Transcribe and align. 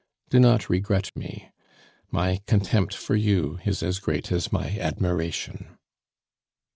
"Do 0.31 0.39
not 0.39 0.67
regret 0.67 1.15
me: 1.15 1.51
my 2.09 2.41
contempt 2.47 2.95
for 2.95 3.15
you 3.15 3.59
is 3.67 3.83
as 3.83 3.99
great 3.99 4.31
as 4.31 4.51
my 4.51 4.79
admiration. 4.79 5.77